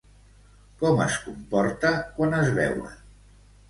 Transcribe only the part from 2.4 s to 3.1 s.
es veuen?